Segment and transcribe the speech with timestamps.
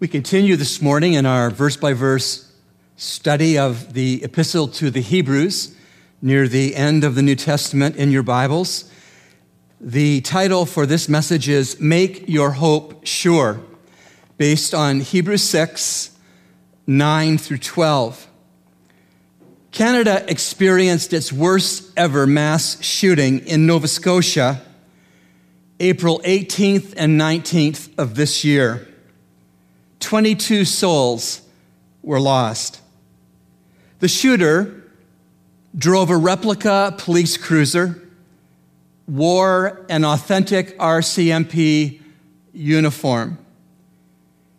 [0.00, 2.50] We continue this morning in our verse by verse
[2.96, 5.76] study of the epistle to the Hebrews
[6.22, 8.90] near the end of the New Testament in your Bibles.
[9.78, 13.60] The title for this message is Make Your Hope Sure,
[14.38, 16.16] based on Hebrews 6
[16.86, 18.26] 9 through 12.
[19.70, 24.62] Canada experienced its worst ever mass shooting in Nova Scotia
[25.78, 28.86] April 18th and 19th of this year.
[30.00, 31.42] 22 souls
[32.02, 32.80] were lost.
[34.00, 34.82] The shooter
[35.76, 38.08] drove a replica police cruiser,
[39.06, 42.00] wore an authentic RCMP
[42.52, 43.38] uniform.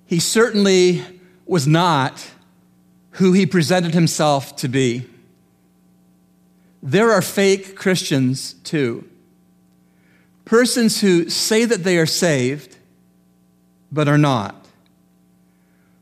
[0.05, 1.03] He certainly
[1.45, 2.31] was not
[3.11, 5.07] who he presented himself to be.
[6.83, 9.07] There are fake Christians too.
[10.45, 12.77] Persons who say that they are saved,
[13.91, 14.60] but are not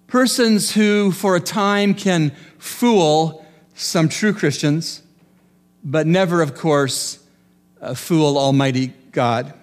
[0.09, 5.03] persons who, for a time, can fool some true Christians,
[5.83, 7.23] but never, of course,
[7.81, 9.53] uh, fool Almighty God.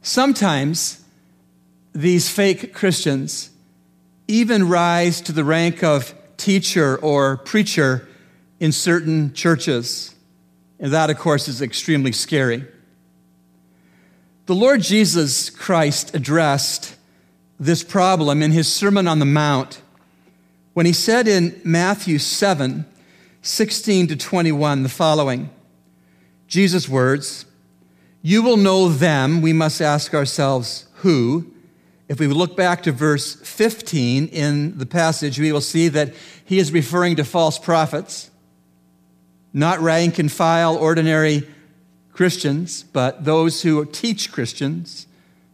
[0.00, 1.04] Sometimes
[1.92, 3.50] these fake Christians
[4.26, 8.08] even rise to the rank of teacher or preacher
[8.58, 10.14] in certain churches.
[10.80, 12.64] And that, of course, is extremely scary.
[14.46, 16.96] The Lord Jesus Christ addressed
[17.64, 19.80] this problem in his Sermon on the Mount
[20.72, 22.86] when he said in Matthew 7
[23.44, 25.50] 16 to 21 the following
[26.46, 27.44] Jesus' words,
[28.20, 29.42] You will know them.
[29.42, 31.52] We must ask ourselves, who?
[32.08, 36.58] If we look back to verse 15 in the passage, we will see that he
[36.58, 38.30] is referring to false prophets,
[39.52, 41.48] not rank and file ordinary
[42.12, 45.06] Christians, but those who teach Christians,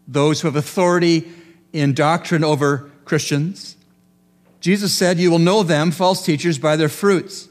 [0.07, 1.33] those who have authority
[1.73, 3.77] in doctrine over Christians.
[4.61, 7.49] Jesus said, You will know them, false teachers, by their fruits.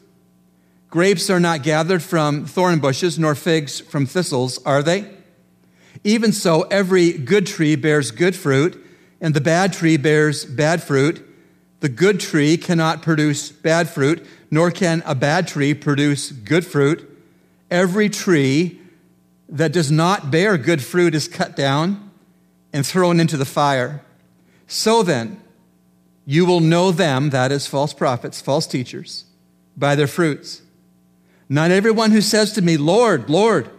[0.89, 5.09] Grapes are not gathered from thorn bushes, nor figs from thistles, are they?
[6.03, 8.83] Even so, every good tree bears good fruit,
[9.19, 11.23] and the bad tree bears bad fruit.
[11.79, 17.07] The good tree cannot produce bad fruit, nor can a bad tree produce good fruit.
[17.69, 18.79] Every tree
[19.49, 22.11] that does not bear good fruit is cut down
[22.73, 24.03] and thrown into the fire.
[24.67, 25.41] So then,
[26.25, 29.25] you will know them, that is, false prophets, false teachers,
[29.78, 30.61] by their fruits.
[31.47, 33.69] Not everyone who says to me, Lord, Lord,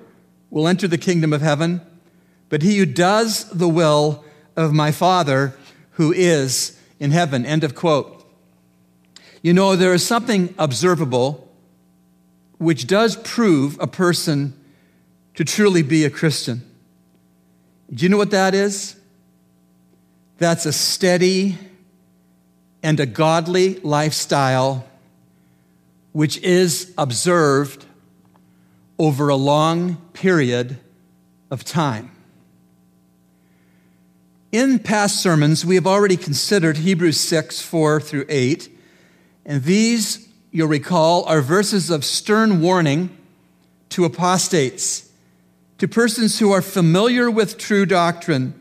[0.50, 1.82] will enter the kingdom of heaven,
[2.48, 4.24] but he who does the will
[4.56, 5.54] of my Father
[5.92, 7.44] who is in heaven.
[7.44, 8.24] End of quote.
[9.42, 11.48] You know, there is something observable
[12.58, 14.54] which does prove a person
[15.34, 16.62] to truly be a Christian.
[17.92, 18.97] Do you know what that is?
[20.38, 21.58] That's a steady
[22.80, 24.86] and a godly lifestyle
[26.12, 27.84] which is observed
[28.98, 30.78] over a long period
[31.50, 32.10] of time.
[34.50, 38.70] In past sermons, we have already considered Hebrews 6 4 through 8,
[39.44, 43.16] and these, you'll recall, are verses of stern warning
[43.90, 45.10] to apostates,
[45.78, 48.57] to persons who are familiar with true doctrine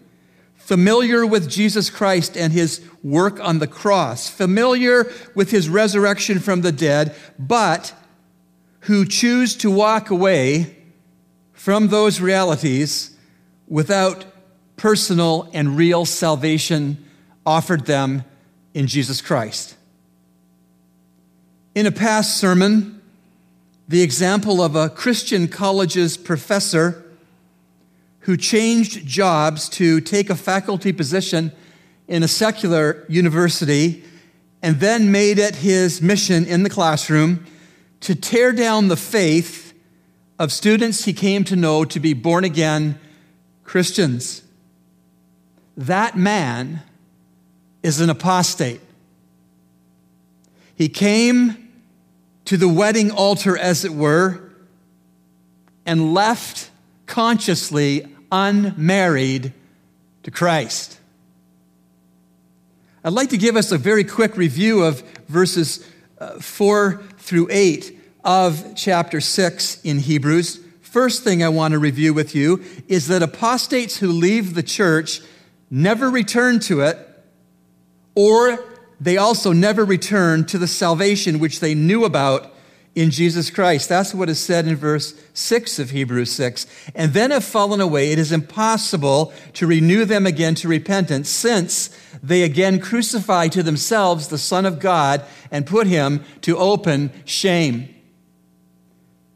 [0.67, 6.59] familiar with Jesus Christ and his work on the cross, familiar with his resurrection from
[6.59, 7.93] the dead, but
[8.81, 10.75] who choose to walk away
[11.53, 13.15] from those realities
[13.69, 14.25] without
[14.75, 16.97] personal and real salvation
[17.45, 18.25] offered them
[18.73, 19.73] in Jesus Christ.
[21.75, 23.01] In a past sermon,
[23.87, 27.05] the example of a Christian college's professor
[28.27, 31.49] who changed jobs to take a faculty position
[32.09, 34.03] in a secular university
[34.61, 37.45] and then made it his mission in the classroom
[38.01, 39.73] to tear down the faith
[40.37, 42.99] of students he came to know to be born again
[43.63, 44.43] Christians.
[45.77, 46.81] That man
[47.81, 48.81] is an apostate.
[50.75, 51.69] He came
[52.43, 54.51] to the wedding altar, as it were,
[55.85, 56.71] and left
[57.05, 59.53] consciously unmarried
[60.23, 60.99] to Christ.
[63.03, 65.87] I'd like to give us a very quick review of verses
[66.19, 70.59] uh, 4 through 8 of chapter 6 in Hebrews.
[70.81, 75.21] First thing I want to review with you is that apostates who leave the church
[75.69, 76.97] never return to it,
[78.15, 78.65] or
[78.99, 82.53] they also never return to the salvation which they knew about
[82.97, 83.89] in Jesus Christ.
[83.89, 86.65] That's what is said in verse 6 of Hebrews 6.
[86.95, 91.95] And then have fallen away, it is impossible to renew them again to repentance, since
[92.23, 97.93] they again crucify to themselves the Son of God and put him to open shame.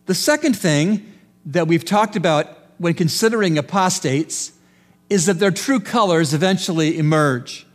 [0.08, 1.14] The second thing
[1.46, 4.54] that we've talked about when considering apostates
[5.08, 7.68] is that their true colors eventually emerge.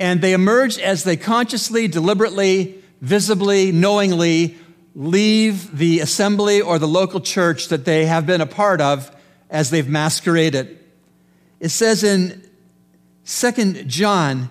[0.00, 4.58] And they emerge as they consciously, deliberately, visibly, knowingly
[4.96, 9.14] leave the assembly or the local church that they have been a part of
[9.50, 10.78] as they've masqueraded.
[11.60, 12.42] It says in
[13.26, 14.48] 2 John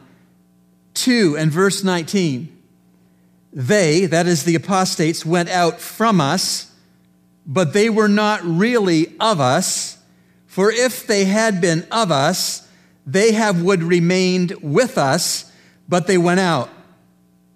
[0.93, 2.51] 2 and verse 19,
[3.53, 6.71] they, that is the apostates, went out from us,
[7.47, 9.97] but they were not really of us.
[10.45, 12.67] For if they had been of us,
[13.07, 15.51] they have would remained with us,
[15.89, 16.69] but they went out,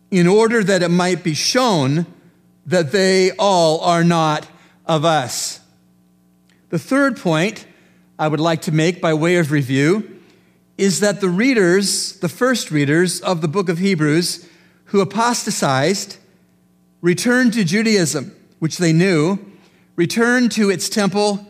[0.09, 2.07] in order that it might be shown
[2.69, 4.47] that they all are not
[4.85, 5.59] of us.
[6.69, 7.65] The third point
[8.19, 10.19] I would like to make by way of review
[10.77, 14.47] is that the readers, the first readers of the book of Hebrews,
[14.85, 16.17] who apostatized,
[17.01, 19.39] returned to Judaism, which they knew,
[19.95, 21.45] returned to its temple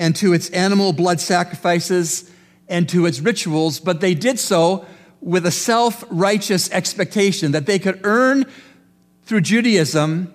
[0.00, 2.28] and to its animal blood sacrifices
[2.68, 4.86] and to its rituals, but they did so
[5.20, 8.44] with a self righteous expectation that they could earn
[9.24, 10.32] through Judaism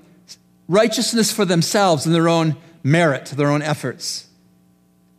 [0.68, 4.28] righteousness for themselves in their own merit, their own efforts.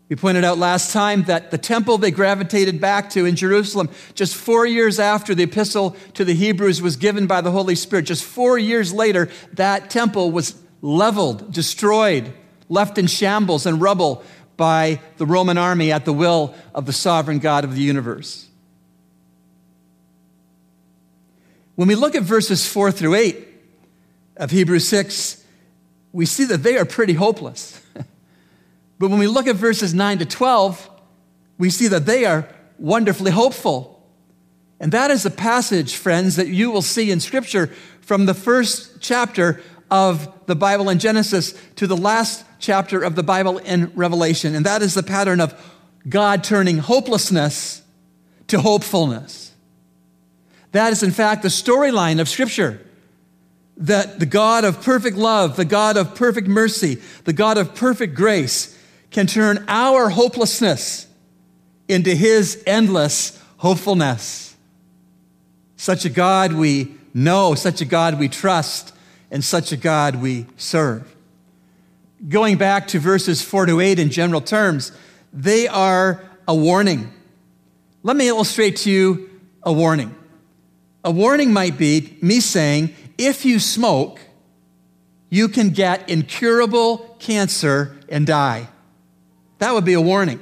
[0.08, 4.34] We pointed out last time that the temple they gravitated back to in Jerusalem, just
[4.34, 8.24] four years after the epistle to the Hebrews was given by the Holy Spirit, just
[8.24, 12.32] four years later, that temple was leveled, destroyed,
[12.70, 14.22] left in shambles and rubble
[14.56, 18.46] by the Roman army at the will of the sovereign God of the universe.
[21.74, 23.47] When we look at verses 4 through 8
[24.38, 25.44] of Hebrews 6,
[26.12, 27.81] we see that they are pretty hopeless.
[28.99, 30.90] but when we look at verses 9 to 12,
[31.58, 32.49] we see that they are
[32.79, 34.06] wonderfully hopeful.
[34.81, 37.67] And that is a passage, friends, that you will see in Scripture
[38.00, 43.23] from the first chapter of the Bible in Genesis to the last chapter of the
[43.23, 44.55] Bible in Revelation.
[44.55, 45.55] And that is the pattern of
[46.08, 47.82] God turning hopelessness
[48.46, 49.52] to hopefulness.
[50.73, 52.81] That is, in fact, the storyline of Scripture.
[53.78, 58.14] That the God of perfect love, the God of perfect mercy, the God of perfect
[58.14, 58.76] grace
[59.10, 61.06] can turn our hopelessness
[61.88, 64.56] into His endless hopefulness.
[65.76, 68.92] Such a God we know, such a God we trust,
[69.30, 71.14] and such a God we serve.
[72.28, 74.92] Going back to verses 4 to 8 in general terms,
[75.32, 77.12] they are a warning.
[78.02, 79.30] Let me illustrate to you
[79.62, 80.14] a warning.
[81.04, 84.20] A warning might be me saying, if you smoke,
[85.28, 88.68] you can get incurable cancer and die.
[89.58, 90.40] That would be a warning.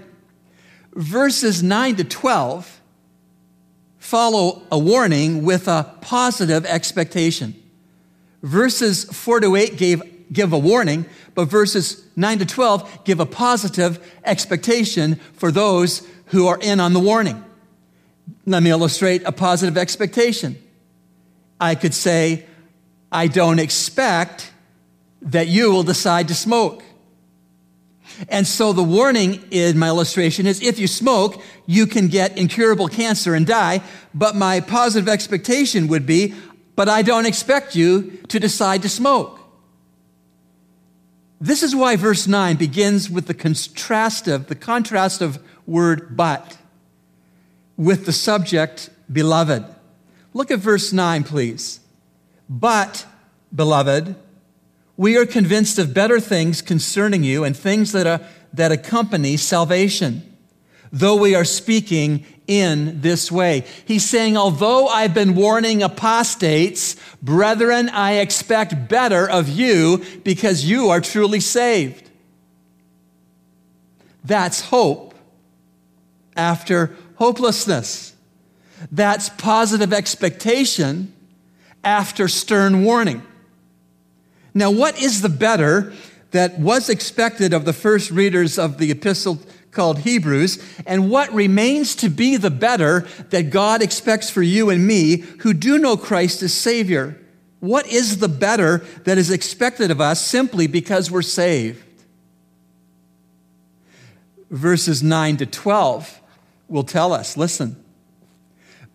[0.94, 2.80] Verses 9 to 12
[3.98, 7.60] follow a warning with a positive expectation.
[8.42, 10.02] Verses 4 to 8 gave,
[10.32, 16.46] give a warning, but verses 9 to 12 give a positive expectation for those who
[16.46, 17.44] are in on the warning.
[18.44, 20.56] Let me illustrate a positive expectation.
[21.60, 22.46] I could say,
[23.10, 24.52] I don't expect
[25.22, 26.82] that you will decide to smoke.
[28.28, 32.88] And so the warning in my illustration is if you smoke, you can get incurable
[32.88, 33.82] cancer and die.
[34.14, 36.34] But my positive expectation would be,
[36.76, 39.40] but I don't expect you to decide to smoke.
[41.40, 46.56] This is why verse 9 begins with the contrast of the contrast of word but
[47.76, 49.64] with the subject beloved.
[50.32, 51.80] Look at verse 9, please.
[52.48, 53.06] But,
[53.54, 54.14] beloved,
[54.96, 58.20] we are convinced of better things concerning you and things that, are,
[58.52, 60.36] that accompany salvation,
[60.92, 63.64] though we are speaking in this way.
[63.84, 70.88] He's saying, although I've been warning apostates, brethren, I expect better of you because you
[70.88, 72.08] are truly saved.
[74.24, 75.14] That's hope
[76.36, 78.14] after hopelessness.
[78.90, 81.12] That's positive expectation
[81.86, 83.22] after stern warning.
[84.52, 85.92] Now, what is the better
[86.32, 89.38] that was expected of the first readers of the epistle
[89.70, 94.86] called Hebrews, and what remains to be the better that God expects for you and
[94.86, 97.20] me who do know Christ as Savior?
[97.60, 101.84] What is the better that is expected of us simply because we're saved?
[104.50, 106.20] Verses 9 to 12
[106.68, 107.76] will tell us listen.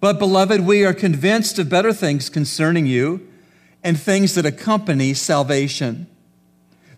[0.01, 3.25] But, beloved, we are convinced of better things concerning you
[3.83, 6.07] and things that accompany salvation,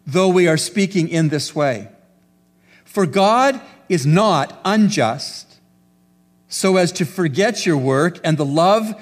[0.08, 1.90] though we are speaking in this way.
[2.86, 5.60] For God is not unjust
[6.48, 8.94] so as to forget your work and the love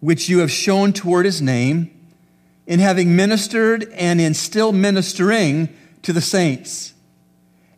[0.00, 1.90] which you have shown toward his name
[2.66, 5.68] in having ministered and in still ministering
[6.00, 6.94] to the saints.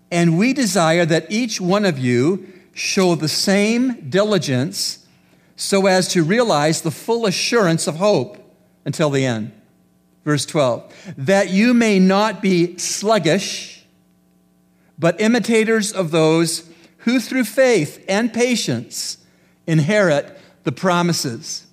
[0.08, 5.01] And we desire that each one of you show the same diligence
[5.56, 8.38] so as to realize the full assurance of hope
[8.84, 9.52] until the end.
[10.24, 13.84] Verse 12, that you may not be sluggish,
[14.98, 19.18] but imitators of those who through faith and patience
[19.66, 21.66] inherit the promises.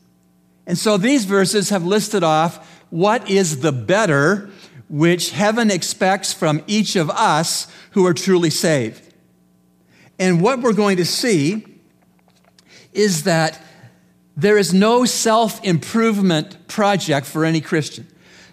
[0.66, 4.50] And so these verses have listed off what is the better
[4.90, 9.14] which heaven expects from each of us who are truly saved.
[10.18, 11.66] And what we're going to see
[12.92, 13.62] is that
[14.42, 18.08] there is no self improvement project for any Christian.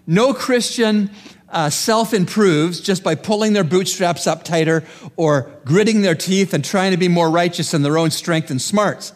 [0.07, 1.11] No Christian
[1.49, 4.85] uh, self improves just by pulling their bootstraps up tighter
[5.17, 8.61] or gritting their teeth and trying to be more righteous in their own strength and
[8.61, 9.13] smarts.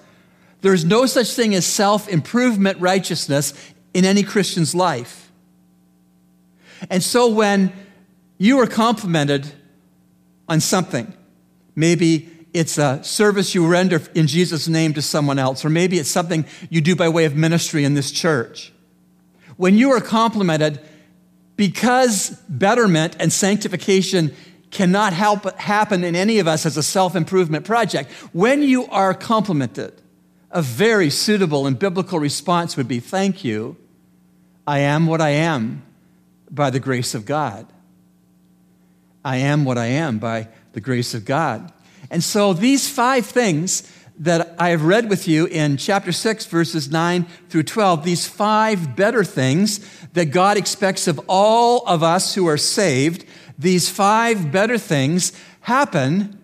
[0.60, 3.52] There's no such thing as self improvement righteousness
[3.92, 5.32] in any Christian's life.
[6.88, 7.72] And so when
[8.38, 9.52] you are complimented
[10.48, 11.12] on something,
[11.74, 16.10] maybe it's a service you render in Jesus' name to someone else, or maybe it's
[16.10, 18.72] something you do by way of ministry in this church.
[19.56, 20.80] When you are complimented,
[21.56, 24.34] because betterment and sanctification
[24.70, 29.14] cannot help happen in any of us as a self improvement project, when you are
[29.14, 30.00] complimented,
[30.50, 33.76] a very suitable and biblical response would be thank you.
[34.66, 35.82] I am what I am
[36.50, 37.66] by the grace of God.
[39.24, 41.72] I am what I am by the grace of God.
[42.10, 46.90] And so these five things that I have read with you in chapter 6, verses
[46.90, 49.80] 9 through 12, these five better things
[50.12, 53.24] that God expects of all of us who are saved,
[53.58, 56.38] these five better things happen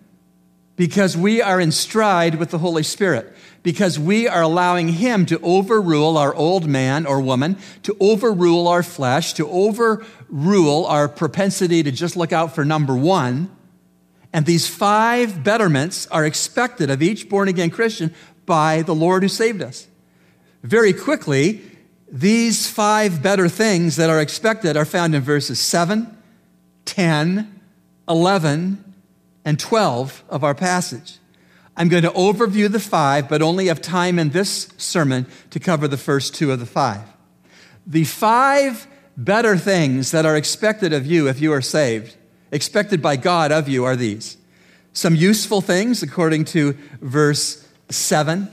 [0.75, 3.35] because we are in stride with the Holy Spirit
[3.67, 8.81] because we are allowing Him to overrule our old man or woman, to overrule our
[8.81, 13.51] flesh, to overrule our propensity to just look out for number one.
[14.37, 18.13] And these five betterments are expected of each born again Christian
[18.45, 19.87] by the Lord who saved us.
[20.61, 21.63] Very quickly,
[22.07, 26.15] these five better things that are expected are found in verses 7,
[26.85, 27.61] 10,
[28.07, 28.93] 11,
[29.43, 31.17] and 12 of our passage.
[31.75, 35.87] I'm going to overview the five, but only have time in this sermon to cover
[35.87, 37.01] the first two of the five.
[37.87, 38.85] The five
[39.17, 42.15] better things that are expected of you if you are saved,
[42.51, 44.37] expected by God of you, are these
[44.97, 48.47] some useful things, according to verse 7.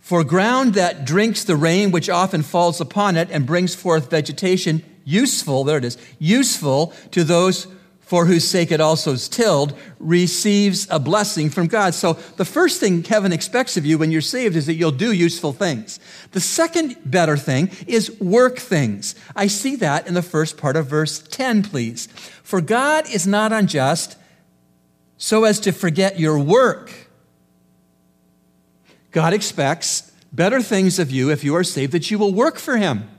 [0.00, 4.82] For ground that drinks the rain which often falls upon it and brings forth vegetation,
[5.04, 7.66] useful, there it is, useful to those
[8.06, 11.92] for whose sake it also is tilled, receives a blessing from God.
[11.92, 15.10] So the first thing heaven expects of you when you're saved is that you'll do
[15.10, 15.98] useful things.
[16.30, 19.16] The second better thing is work things.
[19.34, 22.06] I see that in the first part of verse 10, please.
[22.44, 24.16] For God is not unjust
[25.16, 26.92] so as to forget your work.
[29.10, 32.76] God expects better things of you if you are saved, that you will work for
[32.76, 33.10] Him,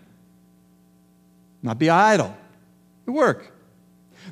[1.61, 2.37] not be idle.
[3.05, 3.56] Work.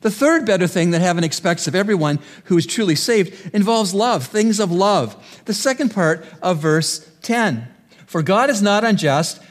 [0.06, 4.28] The third better thing that heaven expects of everyone who is truly saved involves love,
[4.28, 5.42] things of love.
[5.46, 7.68] The second part of verse 10
[8.06, 9.42] For God is not unjust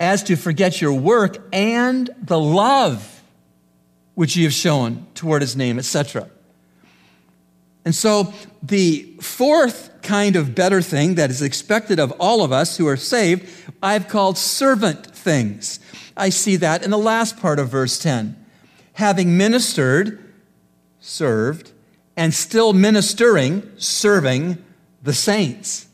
[0.00, 3.22] as to forget your work and the love
[4.14, 6.30] which you have shown toward his name, etc.
[7.84, 12.78] And so, the fourth kind of better thing that is expected of all of us
[12.78, 13.46] who are saved,
[13.82, 15.78] I've called servant things.
[16.16, 18.39] I see that in the last part of verse 10
[19.00, 20.22] having ministered,
[21.00, 21.72] served,
[22.18, 24.62] and still ministering, serving
[25.02, 25.88] the saints.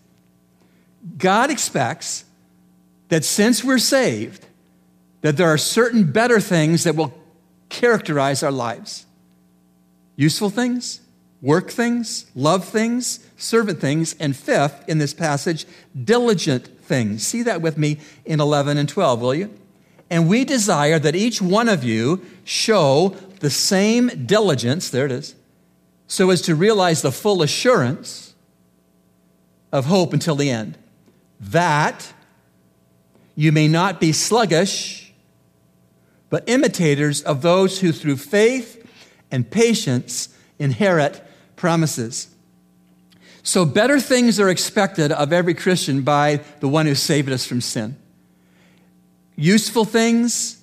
[1.17, 2.25] God expects
[3.09, 4.45] that since we're saved,
[5.21, 7.15] that there are certain better things that will
[7.69, 9.07] characterize our lives.
[10.17, 11.01] Useful things,
[11.41, 15.65] work things, love things, servant things, and fifth, in this passage,
[16.05, 17.25] diligent things.
[17.25, 19.57] See that with me in 11 and 12, will you?
[20.11, 25.35] And we desire that each one of you show the same diligence, there it is,
[26.07, 28.35] so as to realize the full assurance
[29.73, 30.79] of hope until the end.
[31.41, 32.13] That
[33.35, 35.13] you may not be sluggish,
[36.31, 38.89] but imitators of those who through faith
[39.31, 41.23] and patience inherit
[41.57, 42.29] promises.
[43.43, 47.61] So, better things are expected of every Christian by the one who saved us from
[47.61, 47.97] sin.
[49.37, 50.63] Useful things,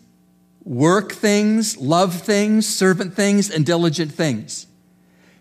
[0.63, 4.67] work things, love things, servant things, and diligent things.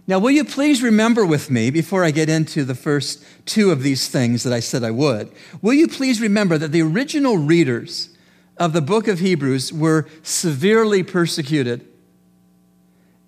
[0.07, 3.83] Now, will you please remember with me, before I get into the first two of
[3.83, 8.11] these things that I said I would, will you please remember that the original readers
[8.57, 11.87] of the book of Hebrews were severely persecuted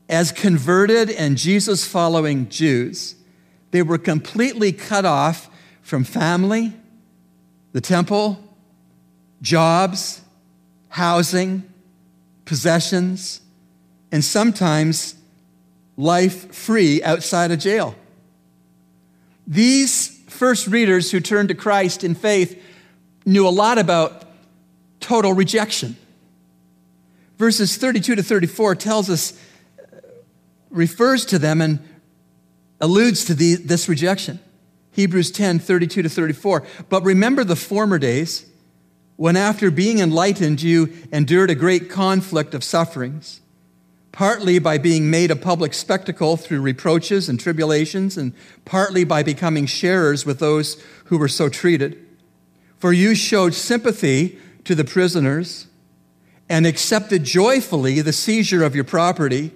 [0.09, 3.15] as converted and Jesus following Jews.
[3.71, 5.49] They were completely cut off
[5.81, 6.75] from family,
[7.73, 8.39] the temple,
[9.45, 10.23] jobs,
[10.89, 11.63] housing,
[12.47, 13.43] possessions,
[14.11, 15.15] and sometimes
[15.97, 17.95] life free outside of jail.
[19.47, 22.61] These first readers who turned to Christ in faith
[23.27, 24.25] knew a lot about
[24.99, 25.97] total rejection.
[27.37, 29.39] Verses 32 to 34 tells us,
[29.79, 29.99] uh,
[30.71, 31.81] refers to them and
[32.81, 34.41] alludes to the, this rejection.
[34.93, 36.65] Hebrews 10 32 to 34.
[36.89, 38.47] But remember the former days
[39.17, 43.41] when, after being enlightened, you endured a great conflict of sufferings,
[44.11, 48.33] partly by being made a public spectacle through reproaches and tribulations, and
[48.65, 52.05] partly by becoming sharers with those who were so treated.
[52.79, 55.69] For you showed sympathy to the prisoners
[56.49, 59.53] and accepted joyfully the seizure of your property,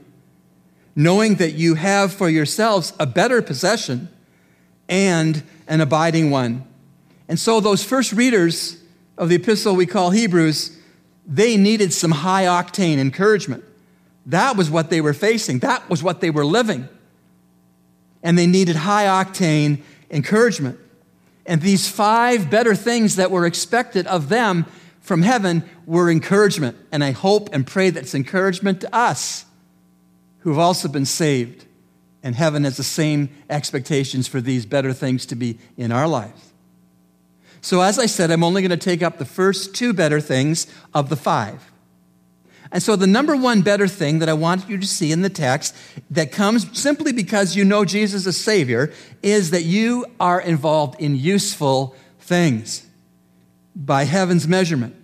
[0.95, 4.09] knowing that you have for yourselves a better possession
[4.89, 6.65] and an abiding one.
[7.29, 8.79] And so, those first readers
[9.19, 10.79] of the epistle we call Hebrews,
[11.27, 13.65] they needed some high octane encouragement.
[14.27, 16.89] That was what they were facing, that was what they were living.
[18.23, 20.79] And they needed high octane encouragement.
[21.47, 24.67] And these five better things that were expected of them
[25.01, 26.77] from heaven were encouragement.
[26.93, 29.47] And I hope and pray that it's encouragement to us
[30.41, 31.65] who've also been saved.
[32.23, 36.48] And heaven has the same expectations for these better things to be in our lives.
[37.61, 40.67] So, as I said, I'm only going to take up the first two better things
[40.95, 41.71] of the five.
[42.71, 45.31] And so, the number one better thing that I want you to see in the
[45.31, 45.75] text
[46.11, 51.17] that comes simply because you know Jesus as Savior is that you are involved in
[51.17, 52.87] useful things
[53.75, 54.95] by heaven's measurement.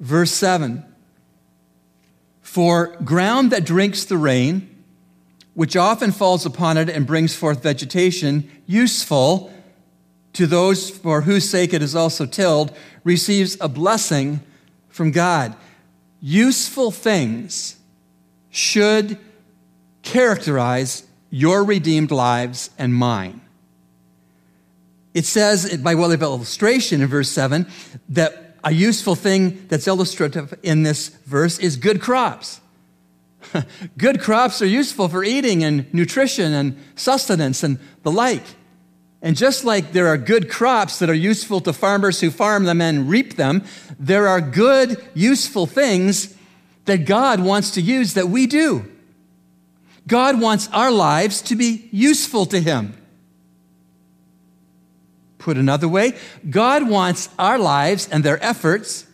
[0.00, 0.84] Verse 7
[2.40, 4.84] For ground that drinks the rain,
[5.54, 9.52] which often falls upon it and brings forth vegetation, useful
[10.34, 14.40] to those for whose sake it is also tilled, receives a blessing
[14.88, 15.54] from God.
[16.20, 17.76] Useful things
[18.50, 19.18] should
[20.02, 23.40] characterize your redeemed lives and mine.
[25.14, 27.66] It says, by way of illustration in verse 7,
[28.10, 32.60] that a useful thing that's illustrative in this verse is good crops.
[33.98, 38.44] good crops are useful for eating and nutrition and sustenance and the like.
[39.22, 42.80] And just like there are good crops that are useful to farmers who farm them
[42.80, 43.64] and reap them,
[43.98, 46.36] there are good, useful things
[46.86, 48.90] that God wants to use that we do.
[50.08, 52.96] God wants our lives to be useful to Him.
[55.38, 56.14] Put another way,
[56.50, 59.06] God wants our lives and their efforts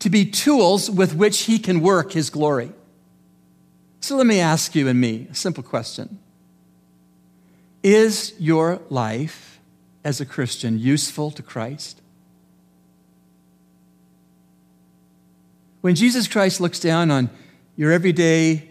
[0.00, 2.72] to be tools with which He can work His glory.
[4.00, 6.18] So let me ask you and me a simple question
[7.82, 9.60] Is your life
[10.04, 12.00] as a Christian useful to Christ?
[15.80, 17.30] When Jesus Christ looks down on
[17.76, 18.68] your everyday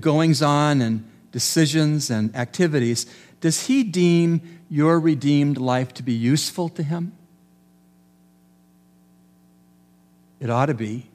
[0.00, 3.06] goings on and decisions and activities,
[3.40, 7.12] does he deem your redeemed life to be useful to him?
[10.40, 11.06] It ought to be.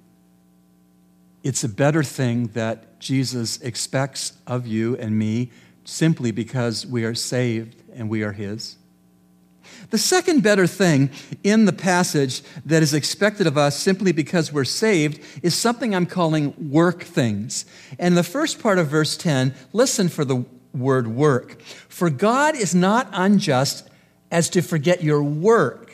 [1.44, 5.52] It's a better thing that Jesus expects of you and me
[5.88, 8.76] simply because we are saved and we are his.
[9.90, 11.10] The second better thing
[11.44, 16.06] in the passage that is expected of us simply because we're saved is something I'm
[16.06, 17.66] calling work things.
[17.98, 21.62] And the first part of verse 10, listen for the word work.
[21.88, 23.90] For God is not unjust
[24.30, 25.94] as to forget your work.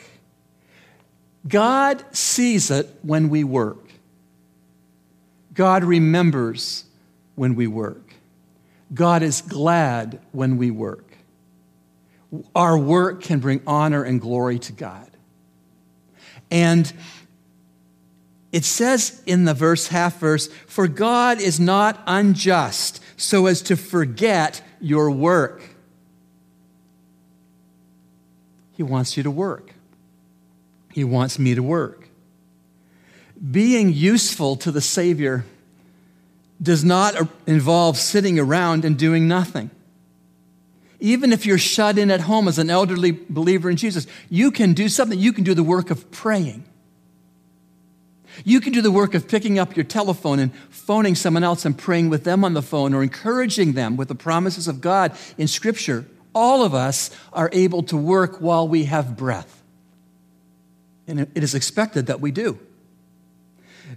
[1.46, 3.90] God sees it when we work.
[5.52, 6.84] God remembers
[7.36, 8.13] when we work.
[8.94, 11.16] God is glad when we work.
[12.54, 15.10] Our work can bring honor and glory to God.
[16.50, 16.92] And
[18.52, 23.76] it says in the verse, half verse, for God is not unjust so as to
[23.76, 25.62] forget your work.
[28.72, 29.74] He wants you to work.
[30.92, 32.08] He wants me to work.
[33.50, 35.44] Being useful to the Savior
[36.62, 37.14] does not
[37.46, 39.70] involve sitting around and doing nothing.
[41.00, 44.72] Even if you're shut in at home as an elderly believer in Jesus, you can
[44.72, 45.18] do something.
[45.18, 46.64] You can do the work of praying.
[48.44, 51.76] You can do the work of picking up your telephone and phoning someone else and
[51.76, 55.46] praying with them on the phone or encouraging them with the promises of God in
[55.46, 56.06] Scripture.
[56.34, 59.62] All of us are able to work while we have breath.
[61.06, 62.58] And it is expected that we do.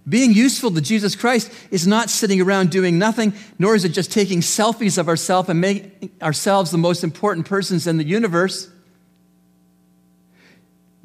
[0.08, 4.12] Being useful to Jesus Christ is not sitting around doing nothing, nor is it just
[4.12, 8.70] taking selfies of ourselves and making ourselves the most important persons in the universe.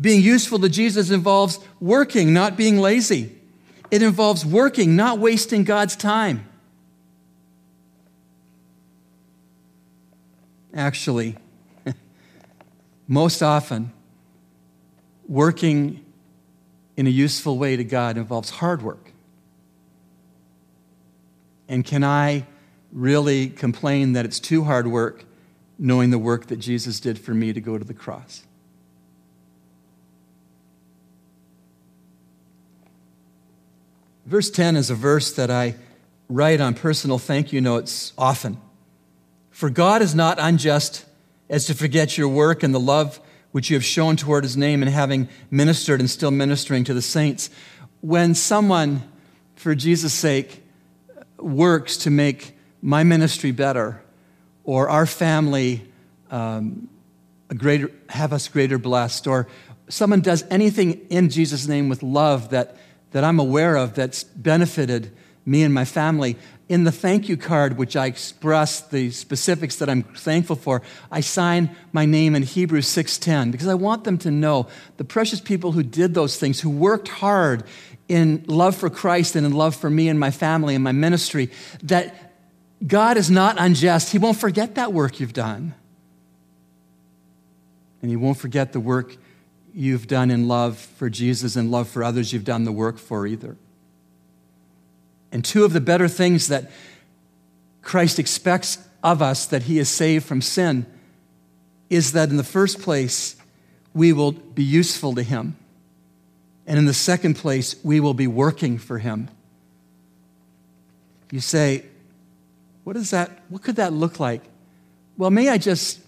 [0.00, 3.36] Being useful to Jesus involves working, not being lazy.
[3.90, 6.46] It involves working, not wasting God's time.
[10.72, 11.36] Actually,
[13.08, 13.92] most often,
[15.28, 16.04] working
[16.96, 19.12] in a useful way to God involves hard work.
[21.68, 22.46] And can I
[22.92, 25.24] really complain that it's too hard work
[25.78, 28.42] knowing the work that Jesus did for me to go to the cross?
[34.26, 35.74] Verse 10 is a verse that I
[36.28, 38.59] write on personal thank you notes often.
[39.50, 41.05] For God is not unjust
[41.50, 43.20] as to forget your work and the love
[43.52, 47.02] which you have shown toward his name and having ministered and still ministering to the
[47.02, 47.48] saints.
[48.00, 49.02] When someone,
[49.54, 50.62] for Jesus' sake,
[51.38, 54.02] works to make my ministry better
[54.64, 55.86] or our family
[56.30, 56.88] um,
[57.50, 59.46] a greater, have us greater blessed, or
[59.88, 62.76] someone does anything in Jesus' name with love that
[63.12, 65.12] that I'm aware of that's benefited
[65.44, 66.37] me and my family.
[66.68, 71.20] In the thank you card, which I express the specifics that I'm thankful for, I
[71.20, 75.72] sign my name in Hebrews 6:10 because I want them to know the precious people
[75.72, 77.64] who did those things, who worked hard
[78.09, 81.50] in love for Christ and in love for me and my family and my ministry,
[81.83, 82.33] that
[82.87, 84.11] God is not unjust.
[84.11, 85.74] He won't forget that work you've done.
[88.00, 89.16] And He won't forget the work
[89.74, 93.26] you've done in love for Jesus and love for others you've done the work for
[93.26, 93.57] either.
[95.33, 96.71] And two of the better things that
[97.81, 100.87] Christ expects of us that he is saved from sin
[101.90, 103.37] is that in the first place,
[103.95, 105.57] we will be useful to him.
[106.66, 109.29] And in the second place, we will be working for him.
[111.31, 111.85] You say,
[112.85, 113.31] what is that?
[113.49, 114.42] What could that look like?
[115.16, 116.01] Well, may I just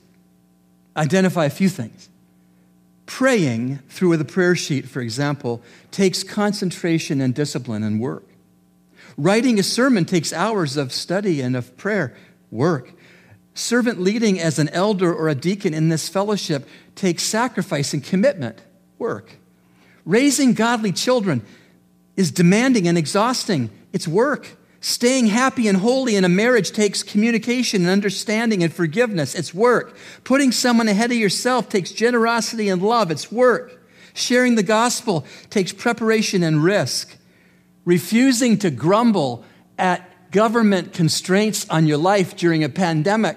[0.97, 2.09] identify a few things?
[3.07, 8.25] Praying through the prayer sheet, for example, takes concentration and discipline and work.
[9.17, 12.15] Writing a sermon takes hours of study and of prayer,
[12.51, 12.93] work.
[13.55, 18.61] Servant leading as an elder or a deacon in this fellowship takes sacrifice and commitment,
[18.99, 19.37] work.
[20.05, 21.43] Raising godly children
[22.17, 24.57] is demanding and exhausting, it's work.
[24.81, 29.35] Staying happy and holy in a marriage takes communication and understanding and forgiveness.
[29.35, 29.97] It's work.
[30.25, 33.11] Putting someone ahead of yourself takes generosity and love.
[33.11, 33.81] It's work.
[34.13, 37.17] Sharing the gospel takes preparation and risk.
[37.85, 39.45] Refusing to grumble
[39.79, 43.37] at government constraints on your life during a pandemic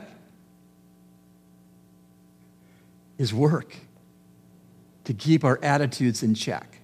[3.18, 3.76] is work
[5.04, 6.80] to keep our attitudes in check,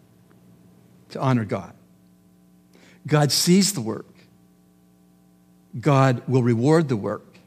[1.10, 1.74] to honor God.
[3.06, 4.08] God sees the work.
[5.80, 7.38] God will reward the work.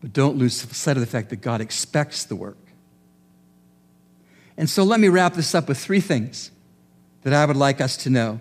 [0.00, 2.58] But don't lose sight of the fact that God expects the work.
[4.56, 6.50] And so let me wrap this up with three things
[7.22, 8.40] that I would like us to know.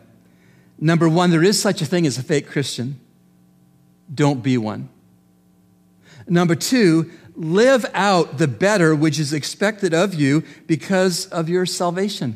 [0.83, 2.99] Number one, there is such a thing as a fake Christian.
[4.13, 4.89] Don't be one.
[6.27, 12.35] Number two, live out the better which is expected of you because of your salvation.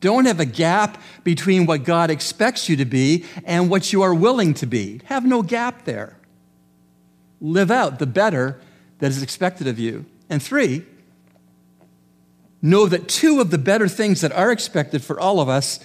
[0.00, 4.14] Don't have a gap between what God expects you to be and what you are
[4.14, 5.00] willing to be.
[5.06, 6.16] Have no gap there.
[7.40, 8.60] Live out the better
[8.98, 10.04] that is expected of you.
[10.28, 10.84] And three,
[12.60, 15.80] know that two of the better things that are expected for all of us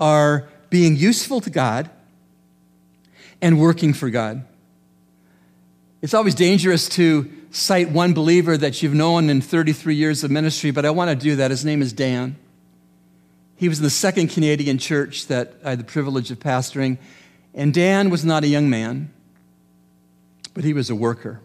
[0.00, 1.90] are being useful to God
[3.42, 4.42] and working for God.
[6.00, 10.70] It's always dangerous to cite one believer that you've known in 33 years of ministry,
[10.70, 11.50] but I want to do that.
[11.50, 12.36] His name is Dan.
[13.56, 16.96] He was in the second Canadian church that I had the privilege of pastoring.
[17.54, 19.12] And Dan was not a young man,
[20.54, 21.40] but he was a worker.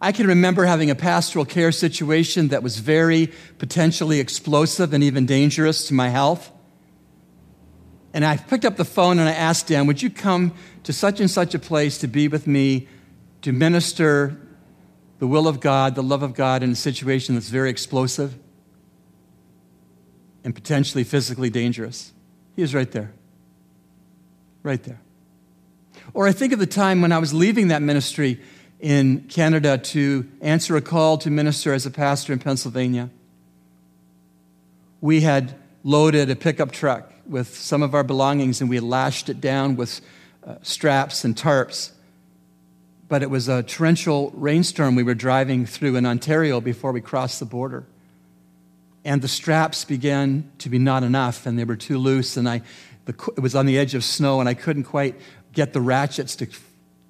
[0.00, 5.26] I can remember having a pastoral care situation that was very potentially explosive and even
[5.26, 6.50] dangerous to my health.
[8.12, 11.20] And I picked up the phone and I asked Dan, Would you come to such
[11.20, 12.88] and such a place to be with me
[13.42, 14.40] to minister
[15.18, 18.36] the will of God, the love of God in a situation that's very explosive?
[20.44, 22.12] and potentially physically dangerous.
[22.56, 23.12] He was right there.
[24.62, 25.00] Right there.
[26.14, 28.40] Or I think of the time when I was leaving that ministry
[28.80, 33.10] in Canada to answer a call to minister as a pastor in Pennsylvania.
[35.00, 39.40] We had loaded a pickup truck with some of our belongings and we lashed it
[39.40, 40.00] down with
[40.44, 41.92] uh, straps and tarps.
[43.08, 47.40] But it was a torrential rainstorm we were driving through in Ontario before we crossed
[47.40, 47.86] the border.
[49.04, 52.36] And the straps began to be not enough and they were too loose.
[52.36, 52.62] And I,
[53.06, 55.18] the, it was on the edge of snow and I couldn't quite
[55.52, 56.46] get the ratchets to,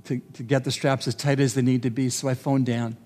[0.05, 2.11] to, to get the straps as tight as they need to be.
[2.11, 2.97] So I phoned Dan.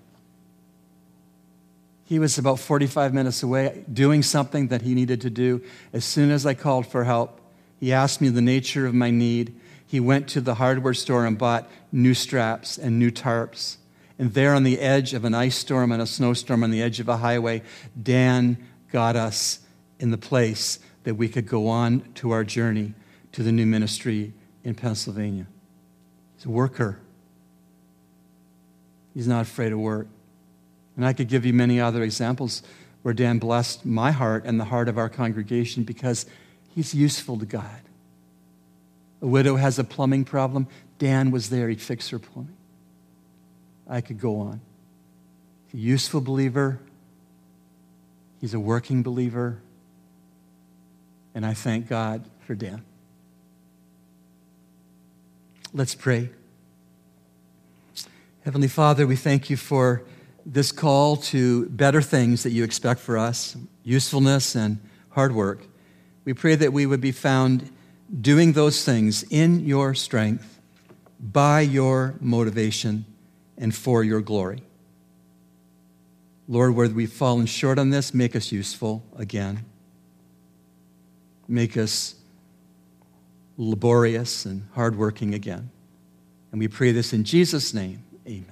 [2.05, 5.63] He was about 45 minutes away doing something that he needed to do.
[5.91, 7.41] As soon as I called for help,
[7.79, 9.59] he asked me the nature of my need.
[9.87, 13.77] He went to the hardware store and bought new straps and new tarps.
[14.19, 16.99] And there on the edge of an ice storm and a snowstorm on the edge
[16.99, 17.63] of a highway,
[18.01, 18.57] Dan
[18.91, 19.59] got us
[19.99, 22.93] in the place that we could go on to our journey
[23.31, 24.31] to the new ministry
[24.63, 25.47] in Pennsylvania.
[26.35, 26.99] He's a worker.
[29.13, 30.07] He's not afraid of work.
[30.95, 32.63] And I could give you many other examples
[33.01, 36.25] where Dan blessed my heart and the heart of our congregation because
[36.73, 37.81] he's useful to God.
[39.21, 40.67] A widow has a plumbing problem.
[40.97, 42.55] Dan was there, he'd fix her plumbing.
[43.87, 44.61] I could go on.
[45.67, 46.79] He's a useful believer,
[48.41, 49.59] he's a working believer,
[51.33, 52.83] and I thank God for Dan.
[55.73, 56.29] Let's pray.
[58.45, 60.03] Heavenly Father, we thank you for
[60.45, 64.79] this call to better things that you expect for us, usefulness and
[65.09, 65.65] hard work.
[66.23, 67.71] We pray that we would be found
[68.21, 70.59] doing those things in your strength,
[71.19, 73.05] by your motivation,
[73.57, 74.61] and for your glory.
[76.47, 79.65] Lord, where we've fallen short on this, make us useful again.
[81.47, 82.15] Make us
[83.57, 85.71] laborious and hardworking again.
[86.51, 88.03] And we pray this in Jesus' name.
[88.27, 88.45] Amen.